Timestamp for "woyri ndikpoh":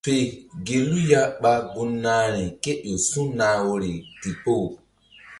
3.65-4.65